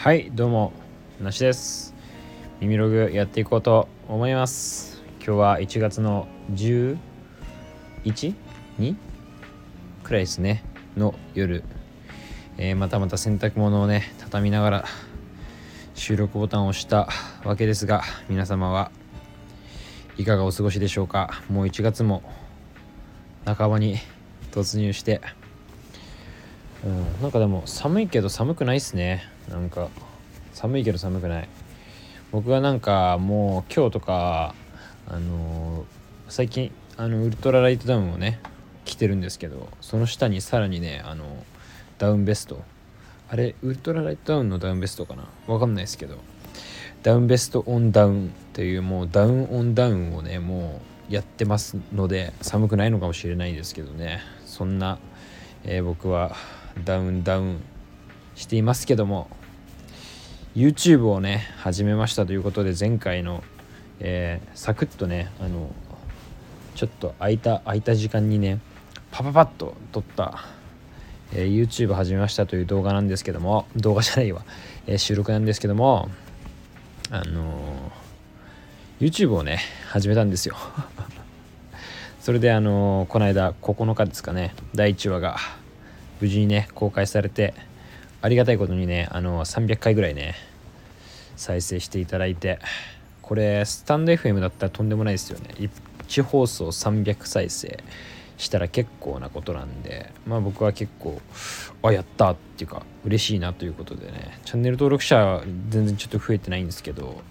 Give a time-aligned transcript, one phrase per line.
[0.00, 0.72] はいどうも
[1.20, 1.94] なしです
[2.58, 8.96] 耳ログやっていこうと思います今日は1月の 11?2?
[10.02, 10.64] くらいですね
[10.96, 11.64] の夜、
[12.56, 14.84] えー、またまた洗濯物をね畳みながら
[15.94, 17.06] 収録ボタンを押した
[17.44, 18.90] わけですが皆様は
[20.16, 22.22] いかがお過ごしでしょうかもう1月も
[23.44, 23.98] 半ばに
[24.50, 25.20] 突入して
[26.82, 29.88] うん、なんかでも寒いけど寒くないっすねなんか
[30.52, 31.48] 寒いけど寒くない。
[32.32, 34.54] 僕はなんかもう今日とか
[35.08, 35.84] あのー、
[36.28, 38.38] 最近あのウルトラライトダウンをね
[38.84, 41.44] 着てるんですけどその下にさらにねあの
[41.98, 42.62] ダウンベスト。
[43.28, 45.28] あれウルトラライトダウンのダウンベストかな？
[45.46, 46.18] わかんないですけど。
[47.02, 54.20] ダウンベストオンダウンっていうもうダウンオンダウンをねもうやってますので寒くないのかもしれないですけどね。
[54.46, 54.98] そんな、
[55.64, 56.36] えー、僕は
[56.84, 57.62] ダウンダウン
[58.36, 59.28] していますけども。
[60.56, 63.44] YouTube をね始めましたということで前回の、
[64.00, 65.70] えー、サクッとねあの
[66.74, 68.58] ちょっと空いた空いた時間にね
[69.12, 70.44] パパパッと撮った、
[71.32, 74.44] えー、YouTube 始めましたという動画なんですけども動画じゃないわ、
[74.88, 76.08] えー、収録なんですけども
[77.12, 77.92] あの
[78.98, 80.56] YouTube をね始めたんですよ。
[82.20, 85.36] それであのこの間9日ですかね第1話が
[86.20, 87.54] 無事にね公開されて
[88.22, 90.34] ありがたいことにねあの300回ぐらいね
[91.36, 92.58] 再生していただいて
[93.22, 95.54] これスタンド FM だったらとんでもないですよね。
[96.08, 97.82] 1放送300再生
[98.36, 101.20] したら結構なことなんでまあ僕は結構
[101.82, 104.38] あやったっていうか嬉しいなということでね。
[104.44, 107.22] チャンネル登録者全然ちょっと増えてないんですけど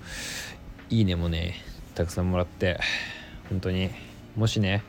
[0.89, 1.55] いいねもね
[1.95, 2.79] たくさんもらって
[3.49, 3.89] 本当に
[4.35, 4.83] もしね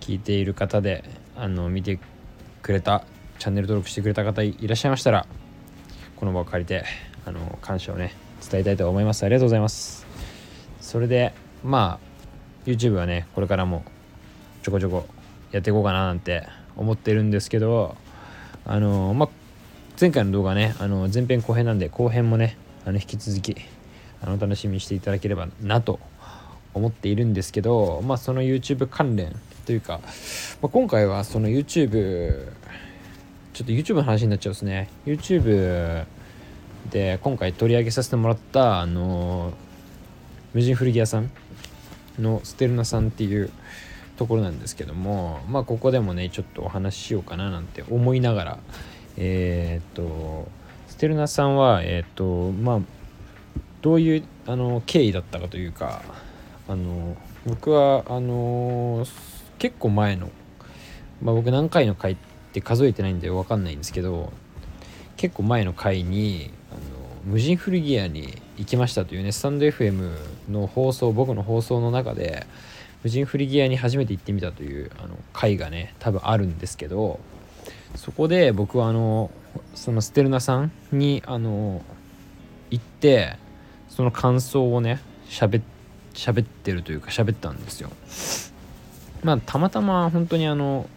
[0.00, 1.04] 聞いている方で
[1.36, 1.98] あの見て
[2.62, 3.04] くれた
[3.38, 5.26] チャンネル登録してくれた方いらっしゃいましたら
[6.16, 6.84] この場を借りて
[7.24, 8.14] あの感謝をね
[8.50, 9.24] 伝えたいと思います。
[9.24, 10.06] ありがとうございます。
[10.80, 13.84] それでまあ YouTube はねこれからも
[14.62, 15.06] ちょこちょこ
[15.52, 17.96] やっていこうかななんて思ってるんですけど
[18.64, 19.28] あのまあ
[20.00, 23.56] 前回の動画ねあの前編後編なんで後編もねあの引き続き
[24.22, 26.00] あの楽しみにしていただければなと
[26.74, 30.00] 思っているんですけどまあその YouTube 関連というか、
[30.62, 32.52] まあ、今回はその YouTube
[33.56, 34.90] ちょっと YouTube の話になっちゃうですね。
[35.06, 36.04] YouTube
[36.90, 39.54] で今回取り上げさせてもらったあの
[40.52, 41.30] 無人古着屋さん
[42.18, 43.50] のステルナさんっていう
[44.18, 48.58] ところなんですけどもまあここでもねちょっとお話ししようかななんて思いながら
[49.16, 50.48] えー、っと
[50.88, 52.80] ステルナさんはえー、っとまあ
[53.80, 56.02] どういうあの経緯だったかというか
[56.68, 59.06] あの僕はあの
[59.58, 60.28] 結構前の、
[61.22, 62.18] まあ、僕何回の回
[62.56, 64.32] って数えてないんで分かんないんですけど
[65.16, 66.80] 結構前の回にあの
[67.24, 70.16] 無人古着屋に行きましたというねスタンド FM
[70.50, 72.46] の放送僕の放送の中で
[73.02, 77.20] 無人古着屋に初めて行ってみたというあの回がね多分あるんですけど
[77.94, 79.30] そこで僕はあの
[79.74, 81.82] そのステルナさんにあの
[82.70, 83.36] 行って
[83.90, 87.90] その感想をね喋ってるというか喋ったんですよ。
[89.22, 90.88] まあたまたま本当にあの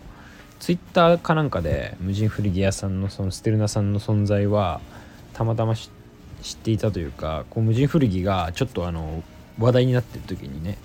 [0.59, 4.81] ツイッターかなんかで無人古着屋さんのそのステルナさんの存在は
[5.33, 5.89] たまたま知
[6.53, 9.23] っていたというかこう無人古着がちょっとあの
[9.57, 10.77] 話題になってる時にね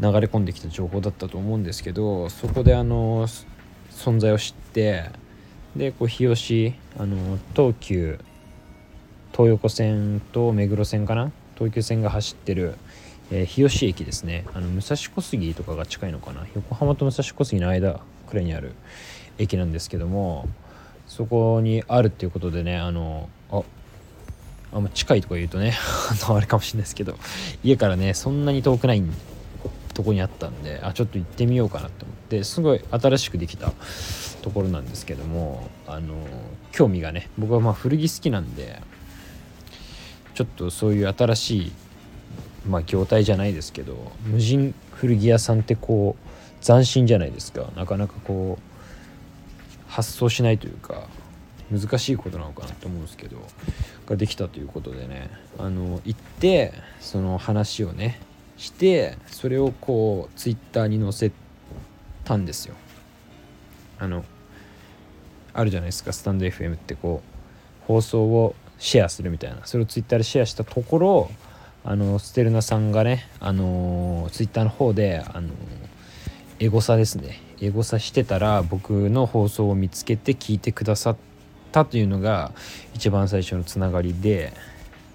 [0.00, 3.26] 流れ込んできた情報だったと思うんですけどそこであの
[3.90, 5.10] 存在を知って
[5.76, 8.18] でこう日吉あの東急
[9.32, 11.32] 東横線と目黒線かな？
[11.56, 12.74] 東急線が走ってる、
[13.30, 14.44] えー、日吉駅ですね。
[14.52, 16.46] あの武蔵小杉とかが近いのかな？
[16.54, 18.00] 横浜と武蔵小杉の間
[18.32, 18.72] くらいにある
[19.36, 20.48] 駅なんですけども
[21.06, 23.62] そこにあるっていうことでねあのあ
[24.72, 25.74] あんま近いとか言うとね
[26.26, 27.18] あれかもしれないですけど
[27.62, 29.02] 家からねそんなに遠くない
[29.92, 33.70] とこにあったんであちょっと行ってみようかなと思ってすごい新しくできた
[34.40, 36.14] ところなんですけどもあの
[36.72, 38.80] 興味がね僕はまあ古着好きなんで
[40.34, 41.72] ちょっとそういう新しい
[42.66, 46.31] まあ業態じゃないですけど無人古着屋さんってこう
[46.62, 47.70] 斬新じゃないですか。
[47.76, 51.06] なかなかこう発想しないというか
[51.70, 53.36] 難しいことなのかなって思うんですけど
[54.06, 55.30] ができたということでね。
[55.58, 58.20] あの行ってその話をね
[58.56, 61.32] してそれをこうツイッターに載せ
[62.24, 62.74] たんですよ。
[63.98, 64.24] あの
[65.54, 66.12] あるじゃないですか。
[66.12, 69.60] スタンド FM ってこう放送をシェアするみたいな。
[69.64, 71.30] それをツイッターでシェアしたところ
[71.84, 75.50] あのステルナさんがねあのツイッターの方であの
[76.62, 77.40] エゴサですね。
[77.60, 81.16] エゴサしてたら僕の放送を見つけて聞いてくださっ
[81.72, 82.52] たというのが
[82.94, 84.52] 一番最初のつながりで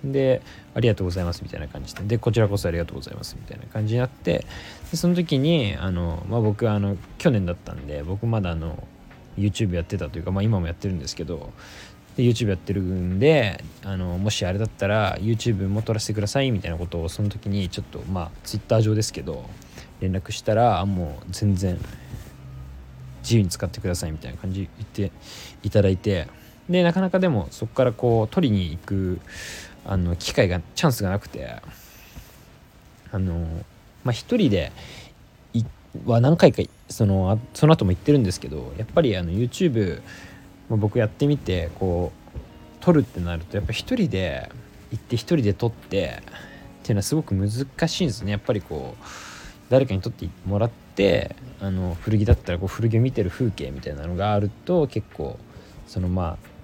[0.03, 0.41] で
[0.75, 2.03] ありがとうございますみたいな感じで。
[2.03, 4.45] でこちらこそありがとうございますみたいな感じになって
[4.91, 8.85] でその時にあの、まあ、僕あの去年だったんで僕まだあの
[9.37, 11.53] YouTube やってたというか、まあ、今もやってるんですけど
[12.17, 19.49] YouTube やってるんであのもしあれだったら YouTube も撮らせてくださいみたいなことをその時にちょっとまあ Twitter 上ですけど
[19.99, 21.77] 連絡したらもう全然
[23.21, 25.11] 自由に使ってくださいみたいな感じ言って
[25.63, 26.27] いただいて
[26.69, 29.19] でなかなかでもそこからこう取りに行く
[29.85, 31.61] あの機会がチャンスがなくて
[33.11, 33.39] あの
[34.03, 34.71] まあ一人で
[36.05, 40.01] は何回かそのその後も言ってるんですけどやっぱりあの YouTube
[40.69, 42.39] 僕やってみてこう
[42.81, 44.49] 撮るってなるとやっぱ一人で
[44.91, 46.21] 行って一人で撮って
[46.81, 48.31] っていうのはすごく難しいんですね。
[48.31, 49.03] やっぱりこう
[49.69, 55.37] 誰かに撮ってもらってあの古着だったらこう古着を見てる風景みたいなのがあると結構
[55.87, 56.57] そのまあ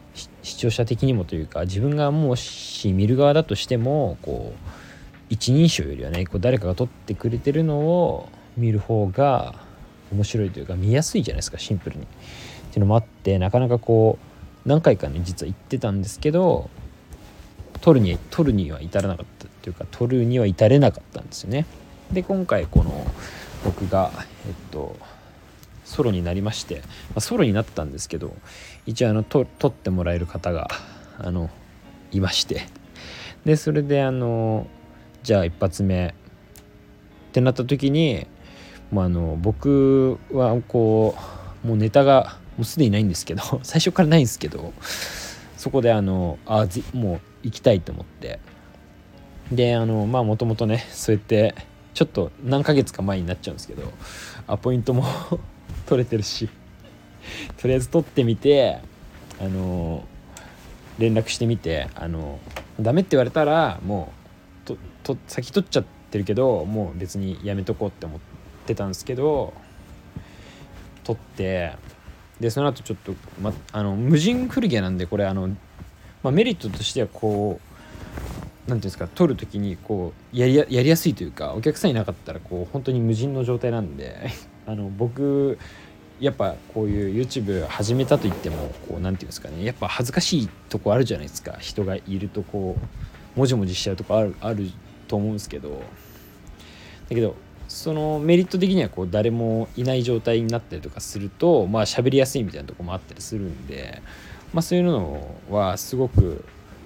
[0.44, 4.69] 視聴者的にもというか自分がもし見る側だとしてもこう
[5.29, 9.55] 一人称よりはねこう誰かが撮ってくれてるのを見る方が
[10.11, 12.03] 面白いというか見やすいじゃないですかシンプルに。
[12.03, 12.05] っ
[12.73, 14.17] ていうのもあってなかなかこ
[14.65, 16.69] う何回かね実は行ってたんですけど
[17.81, 21.65] 撮るに撮るには至らなかったというか撮るには至れなかったんですよね。
[22.13, 23.06] で今回この
[23.65, 24.12] 僕が
[24.48, 24.95] えっと
[25.83, 28.36] ソロになりまして、まあ、ソロになったんですけど
[28.86, 30.69] 一応あの撮ってもらえる方が
[31.19, 31.50] あの
[32.12, 32.68] いまして。
[33.45, 34.68] でそれであの
[35.24, 36.12] じゃあ一発目っ
[37.33, 38.25] てなった時に、
[38.92, 41.15] まあ、あの僕はこ
[41.65, 44.71] うもうネタがもうすでにないんですけど 最初からないんですけど
[45.57, 48.39] そこであのあもう行きたいと思って。
[49.51, 51.54] であのまあもともとねそうやって
[51.94, 53.84] ちょっと何ヶ月か前になっちゃうんですけど
[54.48, 55.06] アポイントも
[55.86, 56.50] 取れてるし
[57.57, 58.80] とりあえず取ってみて
[59.40, 60.04] あの
[60.98, 62.40] 連絡してみてあの
[62.80, 64.12] ダメって言われたらも
[64.66, 68.19] うとと先取っちゃってるけどもう別にやめとこうって思っ
[68.66, 69.54] てたんですけど
[71.04, 71.74] 取って
[72.39, 75.48] でその後ちょっと、ま、あの無人古着屋なんでこれあの、
[76.24, 77.73] まあ、メリットとしてはこう
[78.68, 84.30] 何ていうんですか撮る時にこうやりやりやすいというかお客さんいなかったらこう本当に無人の状態なんで
[84.65, 85.57] あの僕
[86.19, 91.57] やっぱこういう YouTube 始めたと言ってもこう何て言うんですかねやっぱ恥ずかしいとこあるじゃないですか。
[91.60, 92.77] 人がいるとこ
[93.36, 94.69] うもじもじしちゃうとこあるある
[95.07, 95.81] と思うんですけど。
[97.10, 97.36] だけど
[97.68, 104.01] そのメリット的にはこう誰もいない状態になったりとかするとまあ喋りやすいみたいなとこもあったりするんで
[104.54, 106.45] まあそういうのはすごく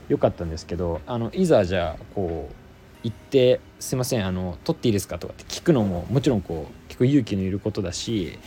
[0.10, 2.56] 良かったんですけどあのいざじゃあこう
[3.04, 8.40] 行って「すいませんあの撮っていいですか?」とかって聞くのももちろんこう結構勇気のいることだし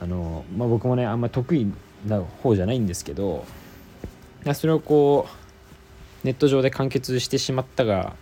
[0.00, 1.72] あの、まあ、僕もねあんまり得意
[2.06, 3.44] な方じゃないんですけど
[4.54, 5.26] それをこ
[6.24, 8.14] うネット上で完結してしまったが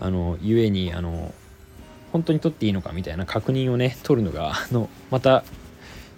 [0.00, 1.34] あのゆえにあの
[2.12, 5.44] 本当に撮っていいのかみたいな確認をね取るのがあのまた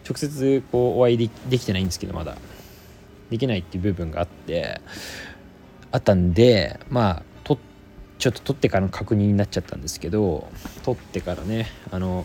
[0.09, 2.37] 直接こうお会いできてないんですけどまだ
[3.31, 4.81] できないっていう部分があって
[5.93, 7.59] あったんでまあと
[8.19, 10.49] ちょっと撮ってからの確認になっちゃったんですけど
[10.83, 12.25] 撮ってからねあの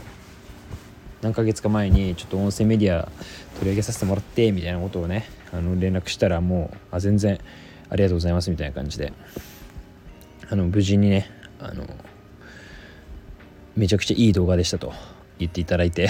[1.22, 3.10] 何ヶ月か前にちょっと音声メディア
[3.56, 7.40] 取り上げさせてもらってみたいなことをねあの連絡したらもうあ全然
[7.90, 9.14] ありがとうございますみたいな感じで。
[10.48, 11.28] あの無事にね
[11.60, 11.88] あの
[13.76, 14.94] めちゃくちゃいい動画でしたと
[15.40, 16.10] 言っていただいて。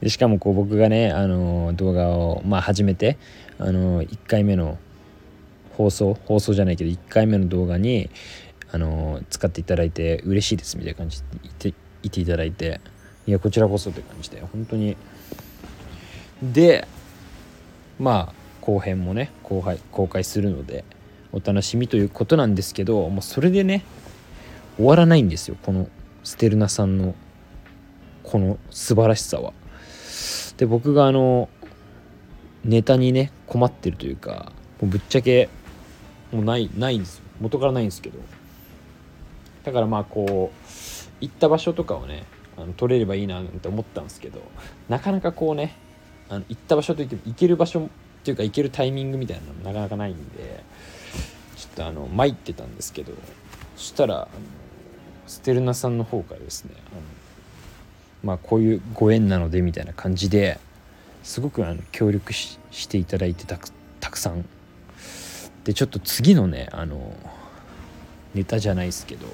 [0.00, 3.16] でしかもこう僕がねあの動画をまあ始めて
[3.58, 4.76] あの1回目の
[5.76, 8.10] 放送放送じゃないけど1回目の動画に
[8.72, 12.80] あの使っていただいて嬉しいですみたいな感じで言って言っていただいて
[13.26, 14.96] いやこちらこそって感じで本当に。
[16.42, 16.86] で
[17.98, 20.84] まあ後編もね後輩公開するので
[21.32, 23.84] お楽しみということなんですけどもうそれでね
[24.76, 25.56] 終わらないんですよ。
[25.62, 25.88] この
[26.22, 27.14] ステルナさんの
[28.22, 29.52] この素晴らしさは。
[30.56, 31.48] で僕があの
[32.64, 35.48] ネタにね困ってるというかもうぶっちゃけ
[36.34, 37.24] もうないないんですよ。
[37.40, 38.18] 元からないんですけど。
[39.64, 40.66] だからまあこう
[41.20, 42.24] 行った場所とかをね
[42.56, 44.42] あの撮れればいいななんて思ったんですけど
[44.88, 45.76] なかなかこうね
[46.28, 47.88] あの行った場所といっても行ける場所っ
[48.24, 50.62] ていうか行けるタイミングみたいなのもなかなかないんで
[51.56, 53.12] ちょっとあの参ってたんですけど
[53.76, 54.28] そしたらあの
[55.26, 57.00] ステルナさんの方からですねあの
[58.22, 60.58] まあこういうご縁なのでみたいな感じで
[61.22, 64.44] すごくあの協力していただいてたくたくさん
[65.64, 67.14] でちょっと次のねあの
[68.34, 69.26] ネタじゃないですけど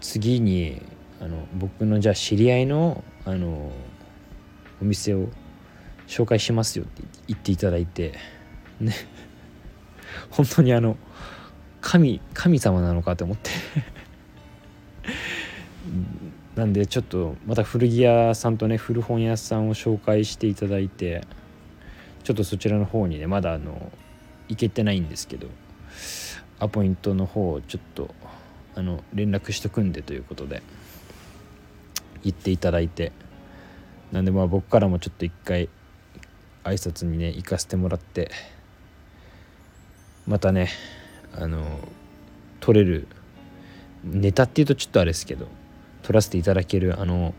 [0.00, 0.82] 次に
[1.20, 3.70] あの僕のじゃあ知り合いのあの
[4.82, 5.28] お店を
[6.06, 8.18] 紹介しますよって言っていただいて
[8.80, 8.94] ね
[10.30, 10.96] 本当にあの
[11.80, 13.50] 神神様なのかと思って。
[16.56, 21.24] なんでちょっとまた古着屋さんとね古本屋さんを紹介していただいて
[22.22, 23.90] ちょっとそちらの方にねまだあの
[24.50, 25.46] 行けてないんですけど
[26.58, 28.14] アポイントの方をちょっと
[28.74, 30.62] あの連絡しとくんでということで
[32.22, 33.12] 言っていただいて
[34.12, 35.68] なんでまあ僕からもちょっと一回
[36.64, 38.30] 挨拶にね行かせてもらって
[40.26, 40.68] またね
[41.32, 41.64] あの
[42.58, 43.06] 撮れる
[44.04, 45.46] ネタっていうとちょっとあれですけど
[46.02, 47.34] 撮らせていただけるあの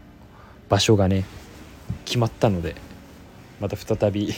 [0.70, 1.26] 場所がね
[2.06, 2.76] 決まったので
[3.60, 4.34] また再び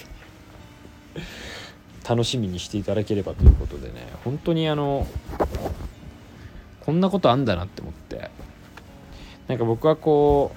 [2.07, 5.07] 楽しみにしていただければということでね本当にあの
[6.81, 8.29] こんなことあんだなって思って。
[9.47, 10.55] なんか僕はこ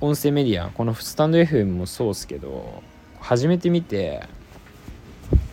[0.00, 2.82] う音声メディアこのスタンド FM もそうですけど
[3.20, 4.22] 初めて見て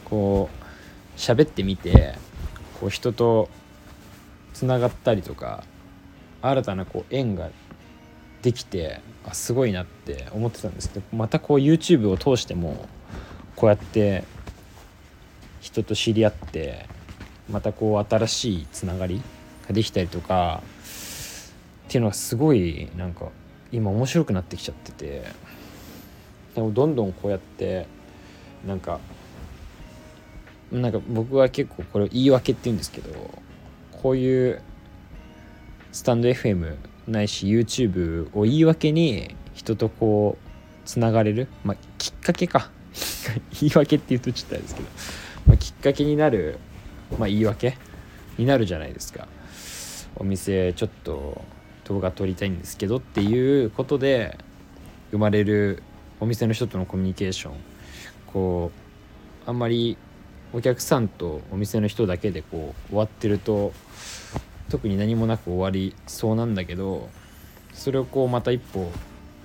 [0.06, 2.16] こう喋ってみて
[2.80, 3.50] こう人と
[4.54, 5.64] つながったりとか
[6.42, 7.50] 新たなこう縁が
[8.42, 12.88] できてあすごいなって思ってたんですけどまたこう YouTube を通しても
[13.62, 14.24] こうやって
[15.60, 16.88] 人と知り合って
[17.48, 19.22] またこう新しいつながり
[19.68, 20.64] ができたりとか
[21.86, 23.28] っていうのがすごいなんか
[23.72, 25.52] 今面白くなってきちゃってて。
[26.56, 27.86] でもどんどんこうやって
[28.66, 29.00] なんか
[30.72, 33.30] なんか僕は結構これ言い訳って言うんですけど
[33.92, 34.62] こういう
[35.94, 36.76] スタンド FM
[37.08, 40.50] ないし YouTube を言い訳に人とこう
[40.88, 42.72] つながれるまあきっかけか。
[43.60, 44.88] 言い訳って言うとちょっとあれですけど、
[45.48, 46.60] まあ、きっかけになる、
[47.18, 47.78] まあ、言い訳
[48.38, 49.28] になるじゃないですか。
[50.16, 51.42] お店ちょっと
[51.86, 54.38] 動画撮りたいんですけどっていうことで
[55.12, 55.84] 生まれる
[56.20, 57.54] お店の人とのコミュニケーション。
[58.28, 58.72] こ
[59.46, 59.98] うあんまり
[60.54, 63.74] お客さんとお店の人だけでこう終わってると
[64.70, 67.10] 特に何もなく終わりそうなんだけど
[67.74, 68.92] それをこうまた一歩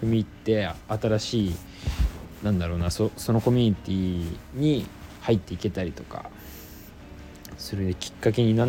[0.02, 1.54] 踏み入って新しい
[2.42, 4.86] なんだろうなそそのコミュニティに
[5.22, 6.30] 入っていけたりとか
[7.58, 8.66] それできっかけにな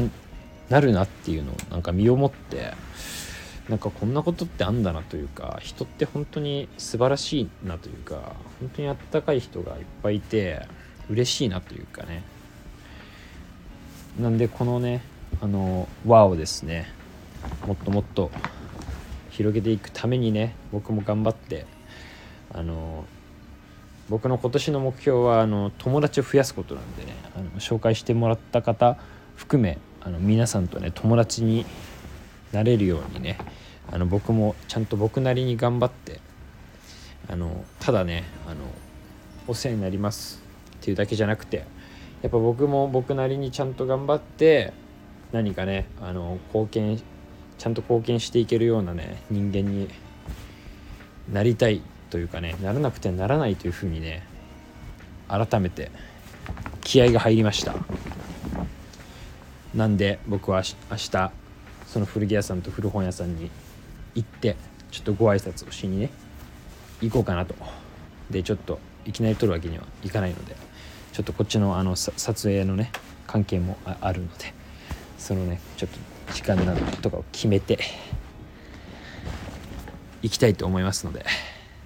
[0.69, 2.73] なるなっていうのをなんか身をもって
[3.69, 10.65] なんかこんなことってあんだなというか人って本当に素晴らしいなというか本当にあったかい人がいっぱいいて
[11.09, 12.23] 嬉しいなというかね。
[14.19, 15.01] なんでこのね
[15.41, 16.91] あの輪をですね
[17.67, 18.31] もっともっと
[19.29, 21.67] 広げていくためにね僕も頑張って
[22.51, 23.05] あの
[24.09, 28.97] 僕の今年の目標はあの友達を増やすことなんでねあの紹介してもらった方
[29.35, 31.65] 含めあの皆さんとね友達に
[32.53, 33.37] なれるようにね
[33.91, 36.19] あの僕もちゃんと僕なりに頑張って
[37.29, 38.61] あのただねあの
[39.47, 40.41] お世話になります
[40.77, 41.65] っていうだけじゃなくて
[42.21, 44.73] やっぱ僕も僕なりにちゃんと頑張って
[45.31, 47.01] 何かねあの貢献
[47.57, 49.89] ちゃんと貢献していけるようなね人間に
[51.31, 54.23] なりたいというかねならなくてはならないというふうにね
[55.27, 55.91] 改めて
[56.81, 57.75] 気合が入りました。
[59.75, 61.31] なんで僕は明日
[61.85, 63.51] その古着屋さんと古本屋さんに
[64.15, 64.55] 行って
[64.89, 66.09] ちょっとご挨拶をしにね
[67.01, 67.55] 行こうかなと。
[68.31, 70.55] でちょっといきなり撮るわけにはいかないので
[71.13, 72.91] ちょっとこっちのあの撮影のね
[73.25, 74.53] 関係もあるので
[75.17, 77.79] そのねちょっと時間などとかを決めて
[80.21, 81.25] 行きたいと思いますので。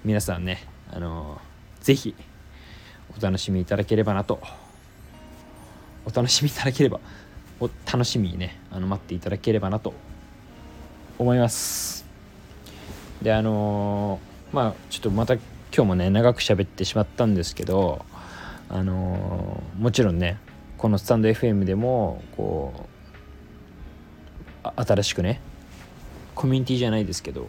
[0.04, 1.40] 皆さんねあの
[1.82, 2.16] 是非
[3.18, 4.40] お楽しみいただければなと。
[6.06, 7.00] お楽しみいただければ
[7.60, 9.94] お楽しみにねあの待っていただければなと。
[11.20, 12.04] 思います。
[13.22, 14.20] であの
[14.52, 18.04] まあちょっとまた今日もね長く喋ってしまったんですけど
[18.70, 20.40] あのもちろんね
[20.80, 22.90] このスタンド FM でもこ
[24.64, 25.42] う新しくね
[26.34, 27.48] コミュニティじゃないですけど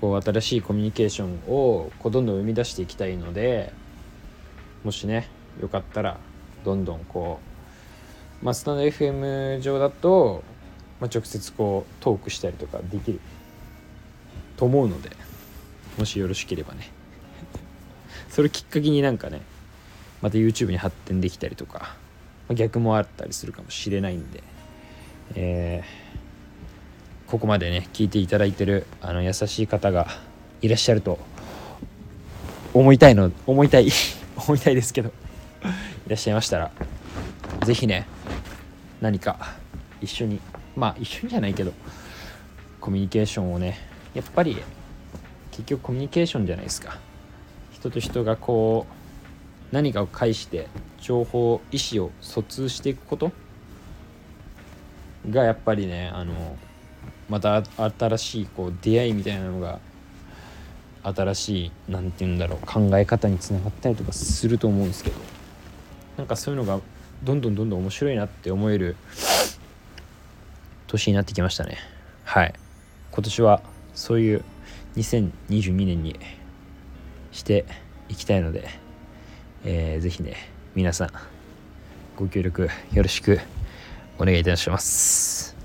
[0.00, 3.72] こう新しいコミュニケーションをこうどんどん生み出していきたいので
[4.84, 5.28] もしね
[5.60, 6.18] よかったら
[6.64, 7.40] どんどんこ
[8.42, 10.44] う、まあ、スタンド FM 上だと、
[11.00, 13.20] まあ、直接こうトークしたりとかできる
[14.56, 15.10] と思うので
[15.98, 16.92] もしよろしければね。
[18.30, 19.40] それきっかけになんかね
[20.22, 21.96] また YouTube に発展できたりとか、
[22.48, 24.42] まあ、逆もあったりするかもしれないんで、
[25.34, 26.07] えー
[27.30, 30.06] ここまでね聞いていただいてるあの優しい方が
[30.62, 31.18] いらっしゃると
[32.72, 33.88] 思いたいの思いたい
[34.36, 35.10] 思いたいですけど
[36.06, 36.70] いらっしゃいましたら
[37.66, 38.06] 是非ね
[39.02, 39.56] 何か
[40.00, 40.40] 一緒に
[40.74, 41.74] まあ一緒にじゃないけど
[42.80, 43.78] コミュニケーションをね
[44.14, 44.56] やっぱり
[45.50, 46.98] 結局コミュニケーションじゃないですか。
[47.72, 50.66] 人と人がこう何かを介して
[51.00, 53.32] 情報意思を疎通していくこと
[55.30, 56.56] がやっぱりねあの
[57.28, 57.62] また
[57.98, 59.80] 新しいこう出会いみたいなのが
[61.02, 65.16] 新しい何て言うんだろう考え方につながったりとかすると思うんですけど。
[66.18, 66.80] なんかそういうのが
[67.22, 68.96] どんどんどんどん面白いなって思える
[70.88, 71.78] 年になってきましたね。
[72.24, 72.54] はい。
[73.12, 73.62] 今年は
[73.94, 74.44] そういう
[74.96, 76.18] 2022年に
[77.30, 77.64] して
[78.08, 78.68] いきたいので、
[79.64, 80.34] えー、ぜひね
[80.74, 81.10] 皆さん
[82.16, 83.38] ご協力よろしく
[84.18, 85.57] お願いいたします。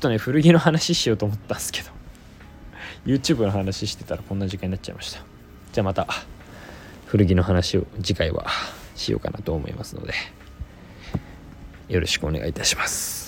[0.00, 2.00] とね古着の話しようと思ったんですけど。
[3.06, 5.22] YouTube の話してたらこんな時間になっちゃいました。
[5.72, 6.06] じゃあまた
[7.06, 8.46] 古着の話を次回は
[8.94, 10.12] しようかなと思いますので
[11.88, 13.19] よろしくお願いいたします。